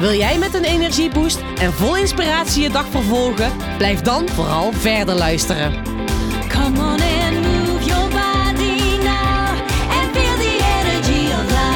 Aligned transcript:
Wil 0.00 0.12
jij 0.12 0.38
met 0.38 0.54
een 0.54 0.64
energieboost 0.64 1.38
en 1.38 1.72
vol 1.72 1.96
inspiratie 1.96 2.62
je 2.62 2.70
dag 2.70 2.86
vervolgen? 2.86 3.76
Blijf 3.76 4.00
dan 4.00 4.28
vooral 4.28 4.72
verder 4.72 5.14
luisteren. 5.14 5.84
Come 6.48 6.78
on 6.78 7.00
and 7.00 7.40
move 7.40 7.84
your 7.84 8.08
body 8.10 8.96
now 9.02 9.58
and 9.90 10.16
feel 10.16 10.36
the 10.36 10.58
energy 10.80 11.32
of 11.32 11.44
life. 11.50 11.74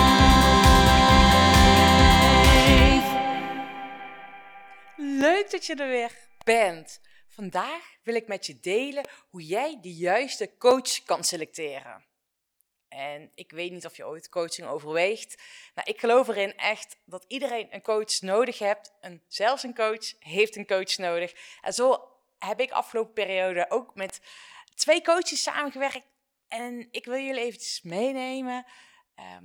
Leuk 4.97 5.51
dat 5.51 5.67
je 5.67 5.75
er 5.75 5.89
weer 5.89 6.11
bent. 6.45 7.01
Vandaag 7.29 7.83
wil 8.05 8.15
ik 8.15 8.29
met 8.29 8.47
je 8.47 8.59
delen 8.61 9.09
hoe 9.29 9.47
jij 9.47 9.79
de 9.81 9.95
juiste 9.95 10.51
coach 10.59 11.03
kan 11.05 11.25
selecteren. 11.25 12.14
En 12.95 13.31
ik 13.35 13.51
weet 13.51 13.73
niet 13.73 13.87
of 13.87 13.97
je 13.97 14.07
ooit 14.07 14.29
coaching 14.29 14.69
overweegt. 14.69 15.43
Nou, 15.75 15.91
ik 15.91 16.01
geloof 16.01 16.29
erin 16.29 16.57
echt 16.57 16.97
dat 17.05 17.25
iedereen 17.29 17.69
een 17.71 17.83
coach 17.83 18.21
nodig 18.21 18.59
heeft. 18.59 18.93
En 19.01 19.23
zelfs 19.29 19.63
een 19.63 19.75
coach 19.75 20.15
heeft 20.19 20.57
een 20.57 20.67
coach 20.67 20.97
nodig. 20.97 21.33
En 21.61 21.73
zo 21.73 22.09
heb 22.39 22.61
ik 22.61 22.71
afgelopen 22.71 23.13
periode 23.13 23.71
ook 23.71 23.95
met 23.95 24.21
twee 24.75 25.03
coaches 25.03 25.43
samengewerkt. 25.43 26.07
En 26.49 26.89
ik 26.91 27.05
wil 27.05 27.19
jullie 27.19 27.43
eventjes 27.43 27.83
meenemen 27.83 28.67
ehm, 29.15 29.45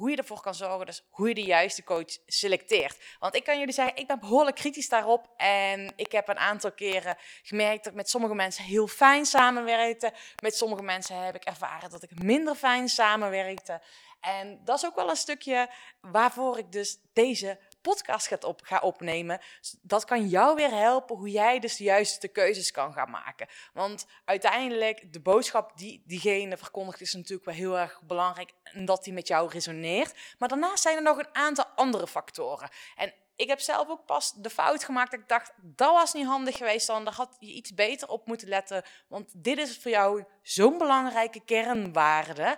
hoe 0.00 0.10
je 0.10 0.16
ervoor 0.16 0.40
kan 0.40 0.54
zorgen, 0.54 0.86
dus 0.86 1.06
hoe 1.10 1.28
je 1.28 1.34
de 1.34 1.42
juiste 1.42 1.84
coach 1.84 2.18
selecteert. 2.26 2.96
Want 3.18 3.34
ik 3.34 3.44
kan 3.44 3.58
jullie 3.58 3.74
zeggen, 3.74 3.96
ik 3.96 4.06
ben 4.06 4.20
behoorlijk 4.20 4.56
kritisch 4.56 4.88
daarop. 4.88 5.30
En 5.36 5.92
ik 5.96 6.12
heb 6.12 6.28
een 6.28 6.38
aantal 6.38 6.72
keren 6.72 7.16
gemerkt 7.42 7.84
dat 7.84 7.92
ik 7.92 7.98
met 7.98 8.10
sommige 8.10 8.34
mensen 8.34 8.64
heel 8.64 8.86
fijn 8.86 9.26
samenwerkte. 9.26 10.12
Met 10.42 10.56
sommige 10.56 10.82
mensen 10.82 11.16
heb 11.16 11.34
ik 11.34 11.44
ervaren 11.44 11.90
dat 11.90 12.02
ik 12.02 12.22
minder 12.22 12.54
fijn 12.54 12.88
samenwerkte. 12.88 13.82
En 14.20 14.60
dat 14.64 14.76
is 14.76 14.86
ook 14.86 14.94
wel 14.94 15.10
een 15.10 15.16
stukje 15.16 15.70
waarvoor 16.00 16.58
ik 16.58 16.72
dus 16.72 16.98
deze 17.12 17.58
podcast 17.82 18.26
gaat 18.26 18.44
op, 18.44 18.60
ga 18.64 18.78
opnemen. 18.78 19.40
Dat 19.82 20.04
kan 20.04 20.28
jou 20.28 20.56
weer 20.56 20.70
helpen 20.70 21.16
hoe 21.16 21.30
jij 21.30 21.58
dus 21.58 21.76
de 21.76 21.84
juiste 21.84 22.28
keuzes 22.28 22.70
kan 22.70 22.92
gaan 22.92 23.10
maken. 23.10 23.48
Want 23.72 24.06
uiteindelijk, 24.24 25.12
de 25.12 25.20
boodschap 25.20 25.78
die 25.78 26.02
diegene 26.06 26.56
verkondigt 26.56 27.00
is 27.00 27.14
natuurlijk 27.14 27.44
wel 27.44 27.54
heel 27.54 27.78
erg 27.78 28.00
belangrijk. 28.02 28.52
En 28.62 28.84
dat 28.84 29.04
die 29.04 29.12
met 29.12 29.28
jou 29.28 29.50
resoneert. 29.50 30.14
Maar 30.38 30.48
daarnaast 30.48 30.82
zijn 30.82 30.96
er 30.96 31.02
nog 31.02 31.18
een 31.18 31.34
aantal 31.34 31.66
andere 31.74 32.06
factoren. 32.06 32.70
En 32.96 33.12
ik 33.36 33.48
heb 33.48 33.60
zelf 33.60 33.88
ook 33.88 34.06
pas 34.06 34.32
de 34.32 34.50
fout 34.50 34.84
gemaakt 34.84 35.10
dat 35.10 35.20
ik 35.20 35.28
dacht, 35.28 35.52
dat 35.56 35.92
was 35.92 36.12
niet 36.12 36.26
handig 36.26 36.56
geweest 36.56 36.86
dan. 36.86 37.04
Daar 37.04 37.14
had 37.14 37.36
je 37.38 37.52
iets 37.52 37.74
beter 37.74 38.08
op 38.08 38.26
moeten 38.26 38.48
letten. 38.48 38.84
Want 39.08 39.44
dit 39.44 39.58
is 39.58 39.78
voor 39.78 39.90
jou 39.90 40.24
zo'n 40.42 40.78
belangrijke 40.78 41.44
kernwaarde. 41.44 42.56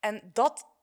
En 0.00 0.30
dat 0.32 0.73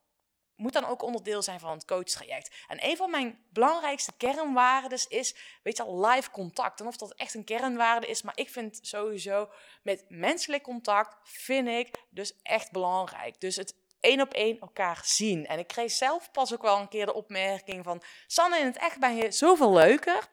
moet 0.62 0.74
dan 0.74 0.86
ook 0.86 1.02
onderdeel 1.02 1.42
zijn 1.42 1.60
van 1.60 1.72
het 1.72 1.86
coachtraject. 1.86 2.56
En 2.68 2.86
een 2.86 2.98
van 2.98 3.12
mijn 3.12 3.46
belangrijkste 3.50 4.12
kernwaarden 4.18 5.06
is, 5.08 5.36
weet 5.64 5.78
je 5.78 5.84
al, 5.84 6.06
live 6.06 6.32
contact. 6.32 6.80
En 6.80 6.88
of 6.88 6.98
dat 6.98 7.14
echt 7.14 7.34
een 7.34 7.44
kernwaarde 7.44 8.08
is, 8.08 8.22
maar 8.22 8.38
ik 8.38 8.50
vind 8.50 8.80
sowieso 8.82 9.50
met 9.84 10.06
menselijk 10.08 10.64
contact, 10.64 11.16
vind 11.24 11.68
ik 11.68 12.06
dus 12.10 12.42
echt 12.42 12.72
belangrijk. 12.72 13.40
Dus 13.40 13.56
het 13.56 13.76
één 14.00 14.22
op 14.22 14.34
één 14.34 14.60
elkaar 14.60 15.02
zien. 15.04 15.48
En 15.48 15.60
ik 15.60 15.68
kreeg 15.68 15.92
zelf 15.92 16.32
pas 16.32 16.54
ook 16.54 16.62
wel 16.62 16.78
een 16.78 16.88
keer 16.88 17.06
de 17.06 17.14
opmerking 17.14 17.84
van, 17.84 18.02
Sanne, 18.28 18.60
in 18.60 18.66
het 18.66 18.78
echt 18.78 19.00
ben 19.00 19.16
je 19.16 19.32
zoveel 19.32 19.74
leuker. 19.74 20.30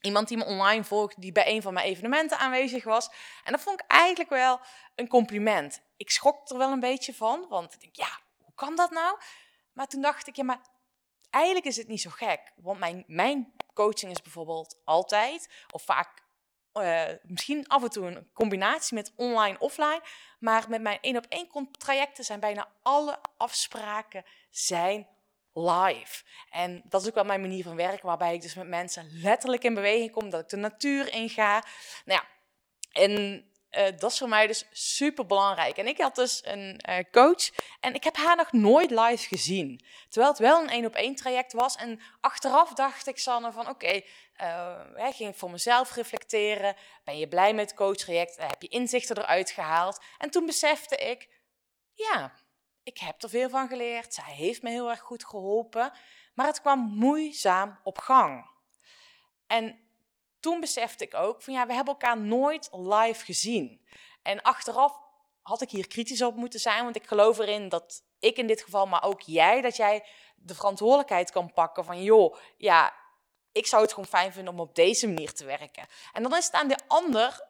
Iemand 0.00 0.28
die 0.28 0.36
me 0.36 0.44
online 0.44 0.84
volgt, 0.84 1.20
die 1.20 1.32
bij 1.32 1.46
een 1.46 1.62
van 1.62 1.74
mijn 1.74 1.86
evenementen 1.86 2.38
aanwezig 2.38 2.84
was. 2.84 3.10
En 3.44 3.52
dat 3.52 3.60
vond 3.60 3.80
ik 3.80 3.86
eigenlijk 3.86 4.30
wel 4.30 4.60
een 4.94 5.08
compliment. 5.08 5.82
Ik 5.96 6.10
schrok 6.10 6.48
er 6.48 6.58
wel 6.58 6.72
een 6.72 6.80
beetje 6.80 7.14
van, 7.14 7.46
want 7.48 7.74
ik 7.74 7.80
denk, 7.80 7.96
ja, 7.96 8.20
hoe 8.38 8.54
kan 8.54 8.76
dat 8.76 8.90
nou? 8.90 9.18
Maar 9.72 9.86
toen 9.86 10.02
dacht 10.02 10.26
ik, 10.26 10.36
ja, 10.36 10.44
maar 10.44 10.60
eigenlijk 11.30 11.66
is 11.66 11.76
het 11.76 11.88
niet 11.88 12.00
zo 12.00 12.10
gek. 12.10 12.52
Want 12.56 12.78
mijn, 12.78 13.04
mijn 13.06 13.52
coaching 13.74 14.12
is 14.12 14.22
bijvoorbeeld 14.22 14.80
altijd, 14.84 15.48
of 15.70 15.82
vaak, 15.82 16.22
eh, 16.72 17.08
misschien 17.22 17.68
af 17.68 17.82
en 17.82 17.90
toe 17.90 18.06
een 18.06 18.30
combinatie 18.32 18.94
met 18.94 19.12
online, 19.16 19.58
offline. 19.58 20.02
Maar 20.38 20.68
met 20.68 20.82
mijn 20.82 20.98
één 21.00 21.16
op 21.16 21.26
één 21.28 21.70
trajecten 21.70 22.24
zijn 22.24 22.40
bijna 22.40 22.68
alle 22.82 23.18
afspraken 23.36 24.24
zijn 24.50 25.08
live. 25.52 26.24
En 26.50 26.82
dat 26.84 27.02
is 27.02 27.08
ook 27.08 27.14
wel 27.14 27.24
mijn 27.24 27.40
manier 27.40 27.62
van 27.62 27.76
werken, 27.76 28.06
waarbij 28.06 28.34
ik 28.34 28.42
dus 28.42 28.54
met 28.54 28.68
mensen 28.68 29.08
letterlijk 29.12 29.64
in 29.64 29.74
beweging 29.74 30.10
kom, 30.10 30.30
dat 30.30 30.40
ik 30.40 30.48
de 30.48 30.56
natuur 30.56 31.12
inga. 31.12 31.64
Nou 32.04 32.22
ja, 32.22 32.26
en 33.02 33.44
uh, 33.78 33.84
dat 33.98 34.12
is 34.12 34.18
voor 34.18 34.28
mij 34.28 34.46
dus 34.46 34.64
super 34.72 35.26
belangrijk. 35.26 35.76
En 35.76 35.86
ik 35.86 36.00
had 36.00 36.14
dus 36.14 36.40
een 36.44 36.80
uh, 36.88 36.96
coach 37.10 37.50
en 37.80 37.94
ik 37.94 38.04
heb 38.04 38.16
haar 38.16 38.36
nog 38.36 38.52
nooit 38.52 38.90
live 38.90 39.28
gezien. 39.28 39.84
Terwijl 40.08 40.32
het 40.32 40.40
wel 40.40 40.62
een 40.62 40.68
één 40.68 40.86
op 40.86 40.94
één 40.94 41.14
traject 41.14 41.52
was. 41.52 41.76
En 41.76 42.00
achteraf 42.20 42.72
dacht 42.72 43.06
ik, 43.06 43.18
Sanne, 43.18 43.52
van 43.52 43.68
oké, 43.68 43.70
okay, 43.70 44.06
uh, 44.96 45.14
ging 45.14 45.30
ik 45.30 45.36
voor 45.36 45.50
mezelf 45.50 45.94
reflecteren. 45.94 46.76
Ben 47.04 47.18
je 47.18 47.28
blij 47.28 47.54
met 47.54 47.70
het 47.70 47.78
coachtraject? 47.78 48.36
Heb 48.36 48.62
je 48.62 48.68
inzichten 48.68 49.18
eruit 49.18 49.50
gehaald? 49.50 50.00
En 50.18 50.30
toen 50.30 50.46
besefte 50.46 50.96
ik, 50.96 51.28
ja, 51.94 52.32
ik 52.82 52.98
heb 52.98 53.22
er 53.22 53.28
veel 53.28 53.48
van 53.48 53.68
geleerd. 53.68 54.14
Zij 54.14 54.32
heeft 54.32 54.62
me 54.62 54.70
heel 54.70 54.90
erg 54.90 55.00
goed 55.00 55.24
geholpen. 55.24 55.92
Maar 56.34 56.46
het 56.46 56.60
kwam 56.60 56.78
moeizaam 56.78 57.80
op 57.82 57.98
gang. 57.98 58.50
En 59.46 59.80
toen 60.42 60.60
besefte 60.60 61.04
ik 61.04 61.14
ook 61.14 61.42
van 61.42 61.54
ja, 61.54 61.66
we 61.66 61.74
hebben 61.74 61.92
elkaar 61.92 62.20
nooit 62.20 62.68
live 62.72 63.24
gezien. 63.24 63.86
En 64.22 64.42
achteraf 64.42 65.00
had 65.42 65.60
ik 65.60 65.70
hier 65.70 65.88
kritisch 65.88 66.22
op 66.22 66.36
moeten 66.36 66.60
zijn, 66.60 66.84
want 66.84 66.96
ik 66.96 67.06
geloof 67.06 67.38
erin 67.38 67.68
dat 67.68 68.02
ik 68.18 68.36
in 68.36 68.46
dit 68.46 68.62
geval, 68.62 68.86
maar 68.86 69.02
ook 69.02 69.20
jij, 69.20 69.60
dat 69.60 69.76
jij 69.76 70.06
de 70.36 70.54
verantwoordelijkheid 70.54 71.30
kan 71.30 71.52
pakken 71.52 71.84
van 71.84 72.02
joh, 72.02 72.36
ja, 72.56 72.94
ik 73.52 73.66
zou 73.66 73.82
het 73.82 73.90
gewoon 73.90 74.08
fijn 74.08 74.32
vinden 74.32 74.52
om 74.52 74.60
op 74.60 74.74
deze 74.74 75.06
manier 75.06 75.32
te 75.32 75.44
werken. 75.44 75.86
En 76.12 76.22
dan 76.22 76.36
is 76.36 76.44
het 76.44 76.54
aan 76.54 76.68
de 76.68 76.78
ander 76.86 77.48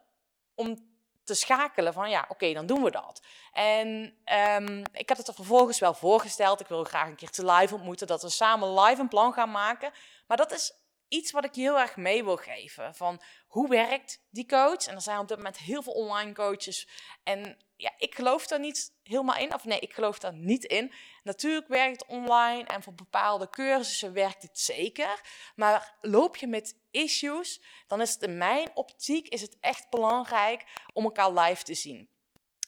om 0.55 0.91
te 1.23 1.33
schakelen 1.33 1.93
van 1.93 2.09
ja, 2.09 2.25
oké, 2.27 2.53
dan 2.53 2.65
doen 2.65 2.83
we 2.83 2.91
dat. 2.91 3.21
En 3.51 3.87
um, 4.61 4.83
ik 4.91 5.09
heb 5.09 5.17
het 5.17 5.27
er 5.27 5.33
vervolgens 5.33 5.79
wel 5.79 5.93
voorgesteld. 5.93 6.59
Ik 6.59 6.67
wil 6.67 6.83
graag 6.83 7.07
een 7.07 7.15
keer 7.15 7.29
te 7.29 7.45
live 7.45 7.73
ontmoeten, 7.73 8.07
dat 8.07 8.21
we 8.21 8.29
samen 8.29 8.79
live 8.79 9.01
een 9.01 9.07
plan 9.07 9.33
gaan 9.33 9.51
maken. 9.51 9.91
Maar 10.27 10.37
dat 10.37 10.51
is 10.51 10.82
iets 11.13 11.31
wat 11.31 11.45
ik 11.45 11.55
je 11.55 11.61
heel 11.61 11.79
erg 11.79 11.95
mee 11.95 12.23
wil 12.23 12.37
geven. 12.37 12.95
Van 12.95 13.21
hoe 13.47 13.69
werkt 13.69 14.23
die 14.29 14.47
coach? 14.47 14.85
En 14.85 14.95
er 14.95 15.01
zijn 15.01 15.19
op 15.19 15.27
dit 15.27 15.37
moment 15.37 15.57
heel 15.57 15.83
veel 15.83 15.93
online 15.93 16.33
coaches. 16.33 16.87
En 17.23 17.57
ja, 17.75 17.91
ik 17.97 18.15
geloof 18.15 18.47
daar 18.47 18.59
niet 18.59 18.93
helemaal 19.03 19.37
in. 19.37 19.53
Of 19.53 19.63
nee, 19.63 19.79
ik 19.79 19.93
geloof 19.93 20.19
daar 20.19 20.33
niet 20.33 20.63
in. 20.63 20.93
Natuurlijk 21.23 21.67
werkt 21.67 22.01
het 22.01 22.09
online 22.09 22.63
en 22.63 22.83
voor 22.83 22.93
bepaalde 22.93 23.49
cursussen 23.49 24.13
werkt 24.13 24.41
het 24.41 24.59
zeker. 24.59 25.21
Maar 25.55 25.95
loop 26.01 26.35
je 26.35 26.47
met 26.47 26.77
issues, 26.91 27.61
dan 27.87 28.01
is 28.01 28.13
het 28.13 28.21
in 28.21 28.37
mijn 28.37 28.71
optiek 28.73 29.27
is 29.27 29.41
het 29.41 29.57
echt 29.59 29.89
belangrijk 29.89 30.65
om 30.93 31.03
elkaar 31.03 31.31
live 31.31 31.63
te 31.63 31.73
zien. 31.73 32.09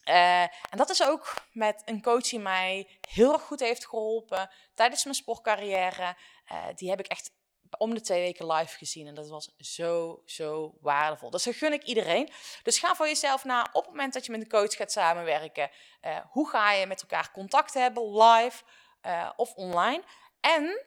Uh, 0.09 0.41
en 0.41 0.77
dat 0.77 0.89
is 0.89 1.03
ook 1.03 1.33
met 1.51 1.81
een 1.85 2.01
coach 2.01 2.29
die 2.29 2.39
mij 2.39 2.87
heel 3.09 3.33
erg 3.33 3.41
goed 3.41 3.59
heeft 3.59 3.87
geholpen 3.87 4.49
tijdens 4.73 5.03
mijn 5.03 5.15
sportcarrière. 5.15 6.15
Uh, 6.51 6.65
die 6.75 6.89
heb 6.89 6.99
ik 6.99 7.07
echt 7.07 7.31
om 7.77 7.93
de 7.93 8.01
twee 8.01 8.21
weken 8.21 8.51
live 8.51 8.77
gezien. 8.77 9.07
En 9.07 9.15
dat 9.15 9.29
was 9.29 9.55
zo, 9.57 10.21
zo 10.25 10.77
waardevol. 10.81 11.29
Dus 11.29 11.43
dat 11.43 11.55
gun 11.55 11.73
ik 11.73 11.83
iedereen. 11.83 12.29
Dus 12.63 12.79
ga 12.79 12.95
voor 12.95 13.07
jezelf 13.07 13.43
na 13.43 13.69
op 13.71 13.81
het 13.81 13.91
moment 13.91 14.13
dat 14.13 14.25
je 14.25 14.31
met 14.31 14.41
een 14.41 14.49
coach 14.49 14.75
gaat 14.75 14.91
samenwerken. 14.91 15.69
Uh, 16.01 16.17
hoe 16.29 16.49
ga 16.49 16.71
je 16.71 16.85
met 16.85 17.01
elkaar 17.01 17.31
contact 17.31 17.73
hebben, 17.73 18.17
live 18.17 18.63
uh, 19.05 19.29
of 19.35 19.53
online? 19.53 20.03
En 20.39 20.85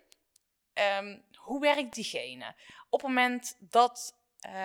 um, 0.99 1.25
hoe 1.35 1.61
werkt 1.61 1.95
diegene? 1.95 2.55
Op 2.91 3.01
het 3.01 3.09
moment 3.09 3.57
dat 3.59 4.17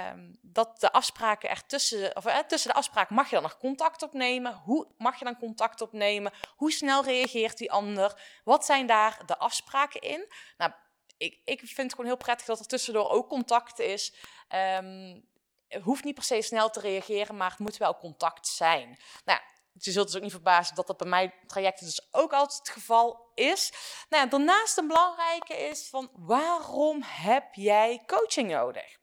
Um, 0.07 0.37
dat 0.41 0.79
de 0.79 0.91
afspraken 0.91 1.49
er 1.49 1.65
tussen, 1.65 2.15
of, 2.15 2.25
uh, 2.25 2.37
tussen 2.39 2.69
de 2.69 2.75
afspraken 2.75 3.15
mag 3.15 3.25
je 3.25 3.33
dan 3.33 3.43
nog 3.43 3.57
contact 3.57 4.01
opnemen. 4.01 4.53
Hoe 4.53 4.87
mag 4.97 5.19
je 5.19 5.25
dan 5.25 5.37
contact 5.37 5.81
opnemen? 5.81 6.31
Hoe 6.55 6.71
snel 6.71 7.03
reageert 7.03 7.57
die 7.57 7.71
ander? 7.71 8.21
Wat 8.43 8.65
zijn 8.65 8.87
daar 8.87 9.21
de 9.25 9.37
afspraken 9.37 10.01
in? 10.01 10.31
Nou, 10.57 10.71
ik, 11.17 11.41
ik 11.43 11.59
vind 11.59 11.77
het 11.77 11.91
gewoon 11.91 12.05
heel 12.05 12.17
prettig 12.17 12.45
dat 12.45 12.59
er 12.59 12.65
tussendoor 12.65 13.09
ook 13.09 13.29
contact 13.29 13.79
is. 13.79 14.13
Um, 14.49 15.31
het 15.67 15.83
hoeft 15.83 16.03
niet 16.03 16.15
per 16.15 16.23
se 16.23 16.41
snel 16.41 16.69
te 16.69 16.79
reageren, 16.79 17.37
maar 17.37 17.49
het 17.49 17.59
moet 17.59 17.77
wel 17.77 17.97
contact 17.97 18.47
zijn. 18.47 18.99
Nou, 19.25 19.39
je 19.73 19.91
zult 19.91 20.05
dus 20.05 20.15
ook 20.15 20.21
niet 20.21 20.31
verbazen 20.31 20.75
dat 20.75 20.87
dat 20.87 20.97
bij 20.97 21.07
mijn 21.07 21.33
trajecten 21.47 21.85
dus 21.85 22.07
ook 22.11 22.33
altijd 22.33 22.59
het 22.59 22.69
geval 22.69 23.31
is. 23.33 23.73
Nou, 24.09 24.29
daarnaast 24.29 24.77
een 24.77 24.87
belangrijke 24.87 25.57
is 25.57 25.89
van 25.89 26.09
waarom 26.13 27.01
heb 27.03 27.53
jij 27.53 28.03
coaching 28.05 28.51
nodig? 28.51 28.97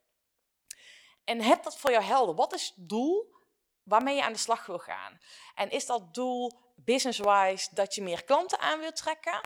En 1.23 1.41
heb 1.41 1.63
dat 1.63 1.77
voor 1.77 1.91
jou 1.91 2.03
helder. 2.03 2.35
Wat 2.35 2.53
is 2.53 2.73
het 2.75 2.89
doel 2.89 3.35
waarmee 3.83 4.15
je 4.15 4.23
aan 4.23 4.33
de 4.33 4.39
slag 4.39 4.65
wil 4.65 4.79
gaan? 4.79 5.19
En 5.55 5.69
is 5.69 5.85
dat 5.85 6.13
doel 6.13 6.59
business-wise 6.75 7.75
dat 7.75 7.95
je 7.95 8.01
meer 8.01 8.23
klanten 8.23 8.59
aan 8.59 8.79
wilt 8.79 8.95
trekken? 8.95 9.41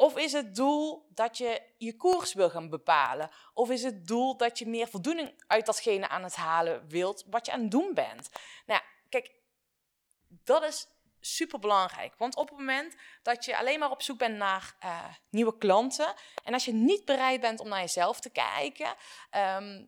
Of 0.00 0.16
is 0.16 0.32
het 0.32 0.54
doel 0.54 1.06
dat 1.08 1.38
je 1.38 1.62
je 1.78 1.96
koers 1.96 2.34
wil 2.34 2.50
gaan 2.50 2.68
bepalen? 2.68 3.30
Of 3.54 3.70
is 3.70 3.82
het 3.82 4.06
doel 4.06 4.36
dat 4.36 4.58
je 4.58 4.66
meer 4.66 4.88
voldoening 4.88 5.42
uit 5.46 5.66
datgene 5.66 6.08
aan 6.08 6.22
het 6.22 6.36
halen 6.36 6.88
wilt 6.88 7.24
wat 7.26 7.46
je 7.46 7.52
aan 7.52 7.60
het 7.60 7.70
doen 7.70 7.94
bent? 7.94 8.30
Nou, 8.66 8.80
kijk, 9.08 9.30
dat 10.28 10.62
is 10.62 10.86
super 11.20 11.58
belangrijk. 11.58 12.14
Want 12.16 12.36
op 12.36 12.48
het 12.48 12.58
moment 12.58 12.96
dat 13.22 13.44
je 13.44 13.58
alleen 13.58 13.78
maar 13.78 13.90
op 13.90 14.02
zoek 14.02 14.18
bent 14.18 14.36
naar 14.36 14.74
eh, 14.78 15.04
nieuwe 15.30 15.58
klanten 15.58 16.14
en 16.44 16.52
als 16.52 16.64
je 16.64 16.72
niet 16.72 17.04
bereid 17.04 17.40
bent 17.40 17.60
om 17.60 17.68
naar 17.68 17.80
jezelf 17.80 18.20
te 18.20 18.30
kijken, 18.30 18.94
ehm, 19.30 19.84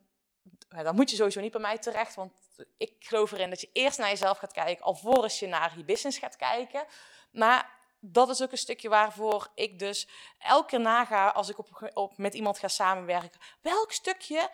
dan 0.69 0.95
moet 0.95 1.11
je 1.11 1.17
sowieso 1.17 1.41
niet 1.41 1.53
bij 1.53 1.61
mij 1.61 1.79
terecht. 1.79 2.15
Want 2.15 2.33
ik 2.77 2.95
geloof 2.99 3.33
erin 3.33 3.51
dat 3.51 3.61
je 3.61 3.71
eerst 3.73 3.99
naar 3.99 4.09
jezelf 4.09 4.39
gaat 4.39 4.53
kijken, 4.53 4.85
alvorens 4.85 5.39
je 5.39 5.47
naar 5.47 5.73
je 5.77 5.85
business 5.85 6.19
gaat 6.19 6.37
kijken. 6.37 6.85
Maar 7.31 7.81
dat 8.05 8.29
is 8.29 8.43
ook 8.43 8.51
een 8.51 8.59
stukje 8.59 8.89
waarvoor 8.89 9.51
ik 9.55 9.79
dus 9.79 10.09
elke 10.39 10.67
keer 10.67 10.81
naga 10.81 11.29
als 11.29 11.49
ik 11.49 11.59
op, 11.59 11.91
op, 11.95 12.17
met 12.17 12.35
iemand 12.35 12.59
ga 12.59 12.69
samenwerken. 12.69 13.41
Welk 13.61 13.93
stukje 13.93 14.51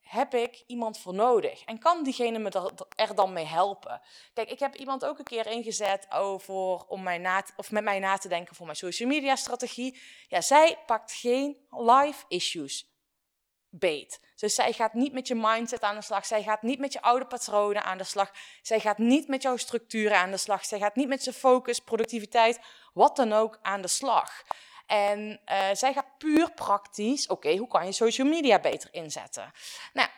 heb 0.00 0.34
ik 0.34 0.62
iemand 0.66 0.98
voor 0.98 1.14
nodig? 1.14 1.64
En 1.64 1.78
kan 1.78 2.02
diegene 2.02 2.38
me 2.38 2.74
er, 2.96 3.14
dan 3.14 3.32
mee 3.32 3.44
helpen? 3.44 4.00
Kijk, 4.32 4.50
ik 4.50 4.58
heb 4.58 4.74
iemand 4.74 5.04
ook 5.04 5.18
een 5.18 5.24
keer 5.24 5.46
ingezet 5.46 6.06
over, 6.10 6.86
om 6.86 7.02
mij 7.02 7.18
na 7.18 7.44
of 7.56 7.70
met 7.70 7.84
mij 7.84 7.98
na 7.98 8.16
te 8.16 8.28
denken 8.28 8.54
voor 8.54 8.66
mijn 8.66 8.78
social 8.78 9.08
media 9.08 9.36
strategie. 9.36 10.00
Ja, 10.28 10.40
zij 10.40 10.78
pakt 10.86 11.12
geen 11.12 11.66
live 11.70 12.24
issues 12.28 12.89
beet. 13.70 14.20
Dus 14.36 14.54
zij 14.54 14.72
gaat 14.72 14.94
niet 14.94 15.12
met 15.12 15.28
je 15.28 15.34
mindset 15.34 15.82
aan 15.82 15.94
de 15.94 16.02
slag. 16.02 16.26
Zij 16.26 16.42
gaat 16.42 16.62
niet 16.62 16.78
met 16.78 16.92
je 16.92 17.02
oude 17.02 17.26
patronen 17.26 17.84
aan 17.84 17.98
de 17.98 18.04
slag. 18.04 18.30
Zij 18.62 18.80
gaat 18.80 18.98
niet 18.98 19.28
met 19.28 19.42
jouw 19.42 19.56
structuren 19.56 20.16
aan 20.16 20.30
de 20.30 20.36
slag. 20.36 20.64
Zij 20.64 20.78
gaat 20.78 20.96
niet 20.96 21.08
met 21.08 21.22
zijn 21.22 21.34
focus, 21.34 21.78
productiviteit, 21.78 22.60
wat 22.92 23.16
dan 23.16 23.32
ook 23.32 23.58
aan 23.62 23.80
de 23.80 23.88
slag. 23.88 24.42
En 24.86 25.40
eh, 25.44 25.68
zij 25.72 25.92
gaat 25.92 26.18
puur 26.18 26.52
praktisch, 26.52 27.26
oké, 27.26 27.56
hoe 27.56 27.68
kan 27.68 27.86
je 27.86 27.92
social 27.92 28.28
media 28.28 28.58
beter 28.58 28.88
inzetten? 28.92 29.52
Nou, 29.92 30.08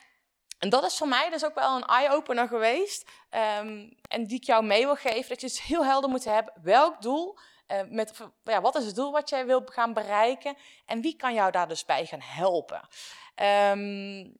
en 0.59 0.69
dat 0.69 0.85
is 0.85 0.97
voor 0.97 1.09
mij 1.09 1.31
dus 1.31 1.45
ook 1.45 1.55
wel 1.55 1.77
een 1.77 1.87
eye-opener 1.87 2.49
geweest. 2.49 3.11
ehm, 3.31 3.91
en 4.09 4.27
die 4.27 4.37
ik 4.37 4.45
jou 4.45 4.65
mee 4.65 4.85
wil 4.85 4.95
geven, 4.97 5.29
dat 5.29 5.41
je 5.41 5.47
het 5.47 5.61
heel 5.61 5.85
helder 5.85 6.11
moet 6.11 6.25
hebben. 6.25 6.55
Welk 6.63 7.03
doel, 7.03 7.39
eh, 7.67 7.81
met, 7.89 8.13
ja, 8.45 8.61
wat 8.61 8.77
is 8.77 8.85
het 8.85 8.95
doel 8.95 9.13
wat 9.13 9.29
jij 9.29 9.47
wil 9.47 9.63
gaan 9.65 9.93
bereiken? 9.93 10.57
En 10.87 11.01
wie 11.01 11.17
kan 11.17 11.35
jou 11.35 11.51
daar 11.51 11.69
dus 11.69 11.85
bij 11.85 12.07
gaan 12.07 12.21
helpen? 12.23 12.89
Ehm, 13.35 14.31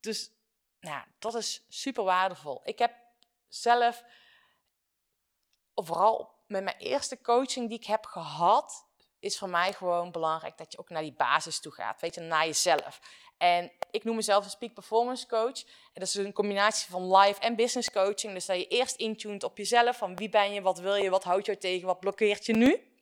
dus 0.00 0.30
nou, 0.80 1.04
dat 1.18 1.34
is 1.34 1.64
super 1.68 2.04
waardevol. 2.04 2.60
Ik 2.64 2.78
heb 2.78 2.92
zelf, 3.48 4.04
vooral 5.74 6.36
met 6.46 6.64
mijn 6.64 6.76
eerste 6.76 7.20
coaching 7.20 7.68
die 7.68 7.78
ik 7.78 7.86
heb 7.86 8.06
gehad, 8.06 8.86
is 9.20 9.38
voor 9.38 9.48
mij 9.48 9.72
gewoon 9.72 10.10
belangrijk 10.10 10.58
dat 10.58 10.72
je 10.72 10.78
ook 10.78 10.88
naar 10.88 11.02
die 11.02 11.12
basis 11.12 11.60
toe 11.60 11.72
gaat. 11.72 12.00
Weet 12.00 12.14
je, 12.14 12.20
naar 12.20 12.46
jezelf. 12.46 13.00
En 13.38 13.72
ik 13.90 14.04
noem 14.04 14.16
mezelf 14.16 14.44
een 14.44 14.50
Speak 14.50 14.74
Performance 14.74 15.26
Coach. 15.26 15.62
En 15.64 16.00
dat 16.00 16.08
is 16.08 16.14
een 16.14 16.32
combinatie 16.32 16.90
van 16.90 17.16
live 17.16 17.40
en 17.40 17.56
business 17.56 17.90
coaching. 17.90 18.32
Dus 18.32 18.46
dat 18.46 18.56
je 18.56 18.66
eerst 18.66 18.96
intuned 18.96 19.44
op 19.44 19.58
jezelf. 19.58 19.96
Van 19.96 20.16
wie 20.16 20.28
ben 20.28 20.52
je, 20.52 20.62
wat 20.62 20.78
wil 20.78 20.94
je, 20.94 21.10
wat 21.10 21.24
houdt 21.24 21.46
jou 21.46 21.58
tegen, 21.58 21.86
wat 21.86 22.00
blokkeert 22.00 22.46
je 22.46 22.52
nu? 22.52 22.92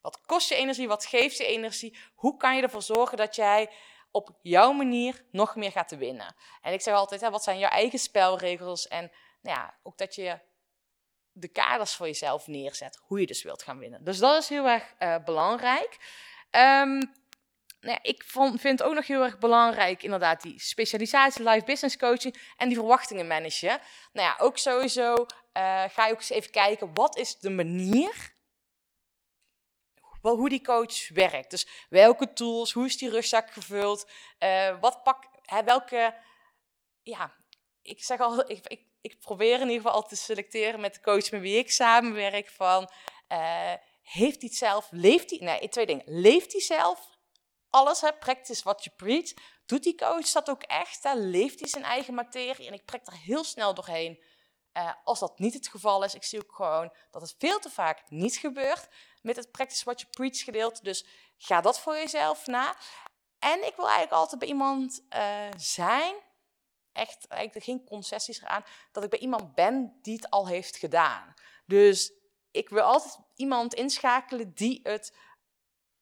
Wat 0.00 0.20
kost 0.26 0.48
je 0.48 0.54
energie, 0.54 0.88
wat 0.88 1.06
geeft 1.06 1.36
je 1.36 1.44
energie? 1.44 1.96
Hoe 2.14 2.36
kan 2.36 2.56
je 2.56 2.62
ervoor 2.62 2.82
zorgen 2.82 3.16
dat 3.16 3.36
jij 3.36 3.70
op 4.10 4.38
jouw 4.42 4.72
manier 4.72 5.24
nog 5.30 5.56
meer 5.56 5.70
gaat 5.70 5.96
winnen? 5.96 6.34
En 6.62 6.72
ik 6.72 6.80
zeg 6.80 6.94
altijd, 6.94 7.20
hè, 7.20 7.30
wat 7.30 7.42
zijn 7.42 7.58
jouw 7.58 7.70
eigen 7.70 7.98
spelregels? 7.98 8.88
En 8.88 9.10
nou 9.42 9.58
ja, 9.58 9.74
ook 9.82 9.98
dat 9.98 10.14
je 10.14 10.38
de 11.32 11.48
kaders 11.48 11.94
voor 11.94 12.06
jezelf 12.06 12.46
neerzet, 12.46 12.98
hoe 13.02 13.20
je 13.20 13.26
dus 13.26 13.42
wilt 13.42 13.62
gaan 13.62 13.78
winnen. 13.78 14.04
Dus 14.04 14.18
dat 14.18 14.42
is 14.42 14.48
heel 14.48 14.68
erg 14.68 14.94
eh, 14.98 15.16
belangrijk. 15.24 15.98
Ehm, 16.50 16.98
nou 17.80 17.92
ja, 17.92 17.98
ik 18.02 18.24
vond, 18.26 18.60
vind 18.60 18.82
ook 18.82 18.94
nog 18.94 19.06
heel 19.06 19.22
erg 19.22 19.38
belangrijk, 19.38 20.02
inderdaad, 20.02 20.42
die 20.42 20.60
specialisatie, 20.60 21.48
live 21.48 21.64
business 21.64 21.96
coaching 21.96 22.40
en 22.56 22.68
die 22.68 22.76
verwachtingen 22.76 23.26
managen. 23.26 23.80
Nou 24.12 24.28
ja, 24.28 24.36
ook 24.38 24.58
sowieso 24.58 25.26
eh, 25.52 25.84
ga 25.88 26.06
je 26.06 26.12
ook 26.12 26.18
eens 26.18 26.30
even 26.30 26.50
kijken, 26.50 26.94
wat 26.94 27.16
is 27.16 27.38
de 27.38 27.50
manier 27.50 28.32
hoe 30.36 30.48
die 30.48 30.64
coach 30.64 31.08
werkt. 31.08 31.50
Dus 31.50 31.68
welke 31.88 32.32
tools, 32.32 32.72
hoe 32.72 32.86
is 32.86 32.96
die 32.96 33.10
rugzak 33.10 33.50
gevuld, 33.50 34.10
eh, 34.38 34.80
wat 34.80 35.02
pak, 35.02 35.24
hè, 35.42 35.62
welke, 35.64 36.14
ja, 37.02 37.34
ik 37.82 38.04
zeg 38.04 38.20
al, 38.20 38.50
ik, 38.50 38.66
ik, 38.66 38.86
ik 39.00 39.20
probeer 39.20 39.54
in 39.54 39.60
ieder 39.60 39.76
geval 39.76 39.92
altijd 39.92 40.20
te 40.20 40.24
selecteren 40.24 40.80
met 40.80 40.94
de 40.94 41.00
coach 41.00 41.30
met 41.30 41.40
wie 41.40 41.58
ik 41.58 41.70
samenwerk 41.70 42.48
van, 42.48 42.90
eh, 43.28 43.72
heeft 44.02 44.40
hij 44.40 44.50
zelf, 44.52 44.88
leeft 44.90 45.30
hij, 45.30 45.38
nee, 45.38 45.68
twee 45.68 45.86
dingen, 45.86 46.04
leeft 46.06 46.52
hij 46.52 46.60
zelf 46.60 47.16
alles, 47.70 48.00
hè, 48.00 48.12
practice 48.12 48.62
what 48.62 48.84
you 48.84 48.96
preach, 48.96 49.32
doet 49.66 49.82
die 49.82 49.94
coach 49.94 50.30
dat 50.30 50.50
ook 50.50 50.62
echt, 50.62 51.08
leeft 51.14 51.60
hij 51.60 51.68
zijn 51.68 51.84
eigen 51.84 52.14
materie? 52.14 52.66
En 52.66 52.72
ik 52.72 52.84
prik 52.84 53.06
er 53.06 53.16
heel 53.16 53.44
snel 53.44 53.74
doorheen. 53.74 54.22
Eh, 54.72 54.92
als 55.04 55.18
dat 55.18 55.38
niet 55.38 55.54
het 55.54 55.68
geval 55.68 56.04
is, 56.04 56.14
ik 56.14 56.24
zie 56.24 56.38
ook 56.38 56.54
gewoon 56.54 56.92
dat 57.10 57.22
het 57.22 57.34
veel 57.38 57.58
te 57.58 57.70
vaak 57.70 58.10
niet 58.10 58.36
gebeurt 58.36 58.88
met 59.28 59.36
het 59.36 59.50
practice 59.50 59.84
what 59.84 60.00
you 60.00 60.12
preach 60.12 60.44
gedeelte. 60.44 60.82
Dus 60.82 61.06
ga 61.36 61.60
dat 61.60 61.80
voor 61.80 61.94
jezelf 61.94 62.46
na. 62.46 62.76
En 63.38 63.66
ik 63.66 63.76
wil 63.76 63.84
eigenlijk 63.84 64.12
altijd 64.12 64.38
bij 64.38 64.48
iemand 64.48 65.02
eh, 65.08 65.48
zijn, 65.56 66.14
echt 66.92 67.26
eigenlijk 67.26 67.64
geen 67.64 67.84
concessies 67.84 68.42
eraan, 68.42 68.64
dat 68.92 69.04
ik 69.04 69.10
bij 69.10 69.18
iemand 69.18 69.54
ben 69.54 69.98
die 70.02 70.16
het 70.16 70.30
al 70.30 70.46
heeft 70.46 70.76
gedaan. 70.76 71.34
Dus 71.66 72.12
ik 72.50 72.68
wil 72.68 72.82
altijd 72.82 73.18
iemand 73.34 73.74
inschakelen 73.74 74.54
die 74.54 74.80
het 74.82 75.16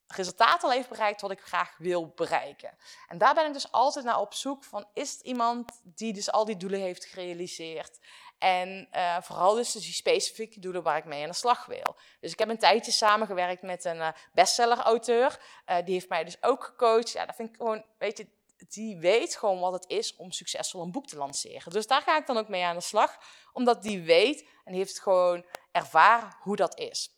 resultaat 0.06 0.62
al 0.62 0.70
heeft 0.70 0.88
bereikt 0.88 1.20
wat 1.20 1.30
ik 1.30 1.40
graag 1.40 1.76
wil 1.78 2.12
bereiken. 2.14 2.76
En 3.06 3.18
daar 3.18 3.34
ben 3.34 3.46
ik 3.46 3.52
dus 3.52 3.72
altijd 3.72 4.04
naar 4.04 4.20
op 4.20 4.34
zoek 4.34 4.64
van, 4.64 4.88
is 4.92 5.12
het 5.12 5.20
iemand 5.20 5.80
die 5.82 6.12
dus 6.12 6.30
al 6.30 6.44
die 6.44 6.56
doelen 6.56 6.80
heeft 6.80 7.04
gerealiseerd? 7.04 7.98
En 8.38 8.88
uh, 8.92 9.20
vooral 9.20 9.54
dus 9.54 9.72
die 9.72 9.92
specifieke 9.92 10.60
doelen 10.60 10.82
waar 10.82 10.96
ik 10.96 11.04
mee 11.04 11.22
aan 11.22 11.28
de 11.28 11.34
slag 11.34 11.66
wil. 11.66 11.96
Dus 12.20 12.32
ik 12.32 12.38
heb 12.38 12.48
een 12.48 12.58
tijdje 12.58 12.92
samengewerkt 12.92 13.62
met 13.62 13.84
een 13.84 13.96
uh, 13.96 14.08
bestseller-auteur. 14.32 15.40
Uh, 15.66 15.76
die 15.84 15.94
heeft 15.94 16.08
mij 16.08 16.24
dus 16.24 16.42
ook 16.42 16.64
gecoacht. 16.64 17.10
Ja, 17.10 17.26
dat 17.26 17.36
vind 17.36 17.48
ik 17.48 17.56
gewoon, 17.56 17.84
weet 17.98 18.18
je, 18.18 18.28
die 18.68 18.98
weet 18.98 19.36
gewoon 19.36 19.60
wat 19.60 19.72
het 19.72 19.88
is 19.88 20.16
om 20.16 20.32
succesvol 20.32 20.82
een 20.82 20.92
boek 20.92 21.06
te 21.06 21.16
lanceren. 21.16 21.72
Dus 21.72 21.86
daar 21.86 22.02
ga 22.02 22.16
ik 22.16 22.26
dan 22.26 22.36
ook 22.36 22.48
mee 22.48 22.64
aan 22.64 22.76
de 22.76 22.82
slag. 22.82 23.18
Omdat 23.52 23.82
die 23.82 24.02
weet 24.02 24.48
en 24.64 24.74
heeft 24.74 25.00
gewoon 25.00 25.44
ervaren 25.72 26.36
hoe 26.40 26.56
dat 26.56 26.78
is. 26.78 27.10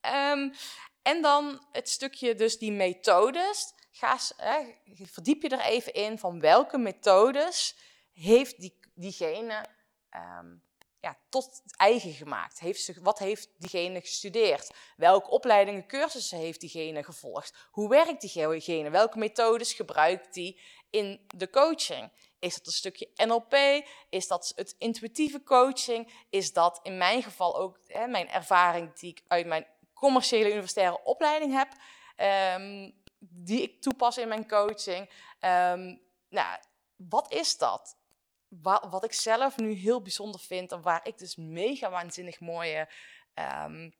Um, 0.00 0.54
en 1.02 1.22
dan 1.22 1.66
het 1.72 1.88
stukje 1.88 2.34
dus 2.34 2.58
die 2.58 2.72
methodes. 2.72 3.72
Ga, 3.90 4.18
verdiep 4.94 5.42
je 5.42 5.48
er 5.48 5.60
even 5.60 5.92
in 5.92 6.18
van 6.18 6.40
welke 6.40 6.78
methodes 6.78 7.76
heeft 8.12 8.60
die, 8.60 8.80
diegene 8.94 9.66
um, 10.14 10.62
ja, 11.00 11.18
tot 11.28 11.62
eigen 11.76 12.12
gemaakt? 12.12 12.58
Heeft 12.58 12.82
ze, 12.82 12.94
wat 13.00 13.18
heeft 13.18 13.50
diegene 13.56 14.00
gestudeerd? 14.00 14.70
Welke 14.96 15.30
opleidingen, 15.30 15.86
cursussen 15.86 16.38
heeft 16.38 16.60
diegene 16.60 17.02
gevolgd? 17.02 17.68
Hoe 17.70 17.88
werkt 17.88 18.20
diegene? 18.20 18.90
Welke 18.90 19.18
methodes 19.18 19.72
gebruikt 19.72 20.34
die 20.34 20.60
in 20.90 21.26
de 21.36 21.50
coaching? 21.50 22.12
Is 22.38 22.54
dat 22.54 22.66
een 22.66 22.72
stukje 22.72 23.10
NLP? 23.14 23.84
Is 24.08 24.28
dat 24.28 24.52
het 24.56 24.74
intuïtieve 24.78 25.42
coaching? 25.42 26.12
Is 26.30 26.52
dat 26.52 26.80
in 26.82 26.98
mijn 26.98 27.22
geval 27.22 27.58
ook 27.58 27.78
hè, 27.86 28.06
mijn 28.06 28.28
ervaring 28.28 28.98
die 28.98 29.10
ik 29.10 29.22
uit 29.26 29.46
mijn 29.46 29.66
commerciële 29.94 30.50
universitaire 30.50 31.04
opleiding 31.04 31.52
heb, 31.52 31.68
um, 32.56 32.94
die 33.18 33.62
ik 33.62 33.82
toepas 33.82 34.18
in 34.18 34.28
mijn 34.28 34.48
coaching. 34.48 35.10
Um, 35.40 36.00
nou, 36.28 36.58
wat 36.96 37.32
is 37.32 37.56
dat? 37.56 37.96
Wat, 38.48 38.86
wat, 38.90 39.04
ik 39.04 39.12
zelf 39.12 39.56
nu 39.56 39.72
heel 39.72 40.02
bijzonder 40.02 40.40
vind 40.40 40.72
en 40.72 40.82
waar 40.82 41.06
ik 41.06 41.18
dus 41.18 41.36
mega 41.36 41.90
waanzinnig 41.90 42.40
mooie 42.40 42.88
um, 43.34 43.92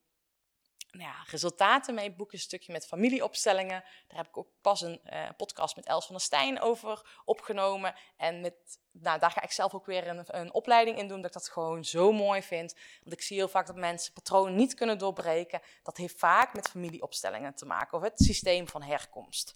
nou 0.90 1.10
ja, 1.10 1.24
resultaten 1.30 1.94
mee 1.94 2.12
boek, 2.12 2.32
een 2.32 2.38
stukje 2.38 2.72
met 2.72 2.86
familieopstellingen. 2.86 3.84
Daar 4.06 4.18
heb 4.18 4.26
ik 4.26 4.36
ook 4.36 4.48
pas 4.60 4.80
een 4.80 5.00
uh, 5.12 5.28
podcast 5.36 5.76
met 5.76 5.86
Els 5.86 6.06
van 6.06 6.14
der 6.14 6.24
Stijn 6.24 6.60
over 6.60 7.20
opgenomen. 7.24 7.94
En 8.16 8.40
met, 8.40 8.54
nou, 8.92 9.18
daar 9.18 9.30
ga 9.30 9.42
ik 9.42 9.50
zelf 9.50 9.74
ook 9.74 9.86
weer 9.86 10.08
een, 10.08 10.24
een, 10.26 10.52
opleiding 10.52 10.98
in 10.98 11.08
doen, 11.08 11.16
dat 11.16 11.26
ik 11.26 11.32
dat 11.32 11.48
gewoon 11.48 11.84
zo 11.84 12.12
mooi 12.12 12.42
vind. 12.42 12.74
Want 13.02 13.12
ik 13.12 13.22
zie 13.22 13.36
heel 13.36 13.48
vaak 13.48 13.66
dat 13.66 13.76
mensen 13.76 14.12
patronen 14.12 14.54
niet 14.54 14.74
kunnen 14.74 14.98
doorbreken. 14.98 15.60
Dat 15.82 15.96
heeft 15.96 16.18
vaak 16.18 16.54
met 16.54 16.68
familieopstellingen 16.68 17.54
te 17.54 17.66
maken, 17.66 17.98
of 17.98 18.04
het 18.04 18.20
systeem 18.20 18.68
van 18.68 18.82
herkomst. 18.82 19.52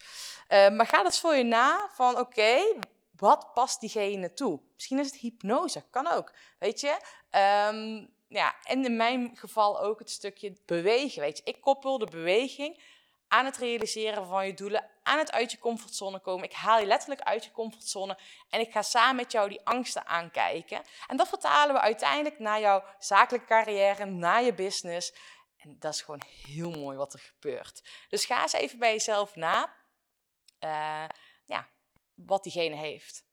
Uh, 0.48 0.68
maar 0.68 0.86
ga 0.86 1.02
dat 1.02 1.18
voor 1.18 1.34
je 1.34 1.44
na, 1.44 1.88
van 1.92 2.18
oké, 2.18 2.60
wat 3.22 3.52
past 3.52 3.80
diegene 3.80 4.32
toe? 4.32 4.60
Misschien 4.74 4.98
is 4.98 5.06
het 5.06 5.20
hypnose, 5.20 5.84
kan 5.90 6.06
ook, 6.06 6.32
weet 6.58 6.80
je. 6.80 6.90
Um, 7.70 8.14
ja, 8.28 8.54
en 8.64 8.84
in 8.84 8.96
mijn 8.96 9.36
geval 9.36 9.80
ook 9.80 9.98
het 9.98 10.10
stukje 10.10 10.56
bewegen. 10.66 11.20
Weet 11.20 11.36
je, 11.36 11.44
ik 11.44 11.60
koppel 11.60 11.98
de 11.98 12.06
beweging 12.06 12.82
aan 13.28 13.44
het 13.44 13.56
realiseren 13.56 14.26
van 14.26 14.46
je 14.46 14.54
doelen 14.54 14.90
aan 15.02 15.18
het 15.18 15.32
uit 15.32 15.50
je 15.50 15.58
comfortzone 15.58 16.20
komen. 16.20 16.44
Ik 16.44 16.52
haal 16.52 16.78
je 16.78 16.86
letterlijk 16.86 17.20
uit 17.20 17.44
je 17.44 17.50
comfortzone. 17.50 18.18
En 18.48 18.60
ik 18.60 18.72
ga 18.72 18.82
samen 18.82 19.16
met 19.16 19.32
jou 19.32 19.48
die 19.48 19.64
angsten 19.64 20.06
aankijken. 20.06 20.82
En 21.06 21.16
dat 21.16 21.28
vertalen 21.28 21.74
we 21.74 21.80
uiteindelijk 21.80 22.38
naar 22.38 22.60
jouw 22.60 22.84
zakelijke 22.98 23.46
carrière, 23.46 24.04
naar 24.04 24.42
je 24.42 24.54
business. 24.54 25.14
En 25.56 25.76
dat 25.78 25.94
is 25.94 26.02
gewoon 26.02 26.22
heel 26.46 26.70
mooi 26.70 26.96
wat 26.96 27.12
er 27.12 27.20
gebeurt. 27.20 27.82
Dus 28.08 28.24
ga 28.24 28.42
eens 28.42 28.52
even 28.52 28.78
bij 28.78 28.92
jezelf 28.92 29.36
na. 29.36 29.74
eh, 30.58 31.04
wat 32.26 32.42
diegene 32.42 32.76
heeft. 32.76 33.24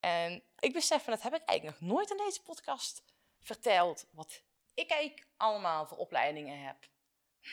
En 0.00 0.42
ik 0.58 0.72
besef, 0.72 1.06
en 1.06 1.12
dat 1.12 1.22
heb 1.22 1.34
ik 1.34 1.42
eigenlijk 1.44 1.80
nog 1.80 1.90
nooit 1.90 2.10
in 2.10 2.16
deze 2.16 2.42
podcast 2.42 3.02
verteld, 3.40 4.06
wat 4.10 4.42
ik 4.74 4.90
eigenlijk 4.90 5.26
allemaal 5.36 5.86
voor 5.86 5.98
opleidingen 5.98 6.66
heb. 6.66 6.76